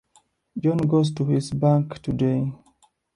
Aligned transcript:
John 0.57 0.77
goes 0.79 1.11
to 1.13 1.25
his 1.25 1.51
bank 1.51 2.01
today. 2.01 2.51